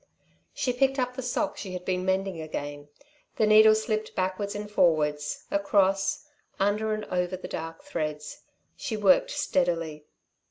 She 0.55 0.73
picked 0.73 0.97
up 0.97 1.15
the 1.15 1.21
sock 1.21 1.57
she 1.59 1.73
had 1.73 1.85
been 1.85 2.03
mending 2.03 2.41
again. 2.41 2.89
The 3.35 3.45
needle 3.45 3.75
slipped 3.75 4.15
backwards 4.15 4.55
and 4.55 4.67
forwards, 4.67 5.43
across, 5.51 6.25
under 6.59 6.91
and 6.95 7.05
over, 7.11 7.37
the 7.37 7.47
dark 7.47 7.83
threads. 7.83 8.41
She 8.75 8.97
worked 8.97 9.29
steadily. 9.29 10.05